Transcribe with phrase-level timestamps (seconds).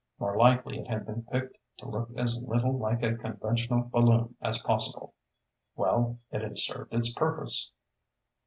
[0.17, 4.57] More likely it had been picked to look as little like a conventional balloon as
[4.57, 5.13] possible.
[5.75, 7.69] Well, it had served its purpose.